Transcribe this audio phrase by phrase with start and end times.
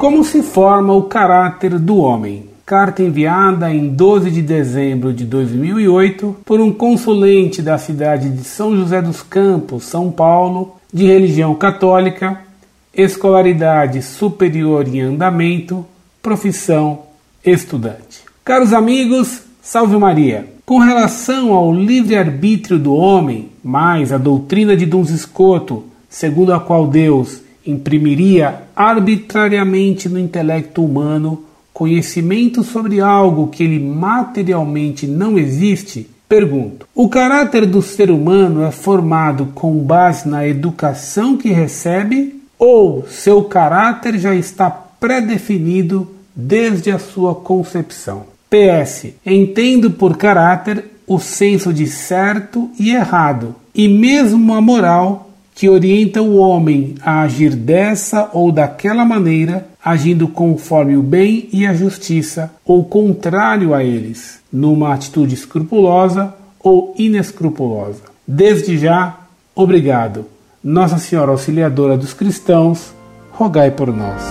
[0.00, 2.46] Como se forma o caráter do homem?
[2.64, 8.74] Carta enviada em 12 de dezembro de 2008 por um consulente da cidade de São
[8.74, 12.40] José dos Campos, São Paulo, de religião católica,
[12.94, 15.84] escolaridade superior em andamento,
[16.22, 17.00] profissão
[17.44, 18.22] estudante.
[18.42, 20.48] Caros amigos, salve Maria!
[20.64, 26.86] Com relação ao livre-arbítrio do homem, mais a doutrina de Duns Scoto, segundo a qual
[26.86, 36.86] Deus imprimiria arbitrariamente no intelecto humano conhecimento sobre algo que ele materialmente não existe, pergunto:
[36.94, 43.44] o caráter do ser humano é formado com base na educação que recebe ou seu
[43.44, 48.24] caráter já está pré-definido desde a sua concepção?
[48.50, 49.14] PS.
[49.24, 55.29] Entendo por caráter o senso de certo e errado, e mesmo a moral
[55.60, 61.66] que orienta o homem a agir dessa ou daquela maneira, agindo conforme o bem e
[61.66, 68.00] a justiça, ou contrário a eles, numa atitude escrupulosa ou inescrupulosa.
[68.26, 69.18] Desde já,
[69.54, 70.24] obrigado.
[70.64, 72.94] Nossa Senhora Auxiliadora dos Cristãos,
[73.30, 74.22] rogai por nós.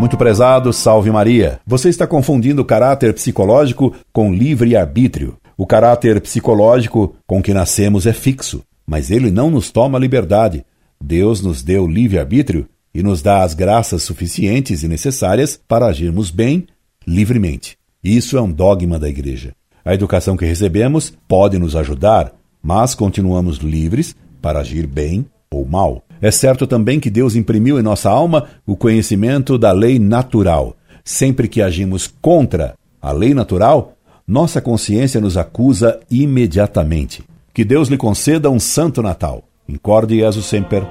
[0.00, 1.60] Muito prezado, salve Maria.
[1.66, 5.36] Você está confundindo caráter psicológico com livre-arbítrio.
[5.60, 10.64] O caráter psicológico com que nascemos é fixo, mas ele não nos toma liberdade.
[11.02, 16.64] Deus nos deu livre-arbítrio e nos dá as graças suficientes e necessárias para agirmos bem,
[17.04, 17.76] livremente.
[18.04, 19.52] Isso é um dogma da Igreja.
[19.84, 26.04] A educação que recebemos pode nos ajudar, mas continuamos livres para agir bem ou mal.
[26.22, 30.76] É certo também que Deus imprimiu em nossa alma o conhecimento da lei natural.
[31.02, 33.97] Sempre que agimos contra a lei natural,
[34.28, 37.24] nossa consciência nos acusa imediatamente.
[37.54, 39.42] Que Deus lhe conceda um santo Natal.
[39.66, 40.82] Incorde Jesus Semper,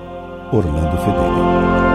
[0.51, 1.86] Orlando Fedeli.